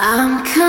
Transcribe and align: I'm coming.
I'm 0.00 0.44
coming. 0.44 0.67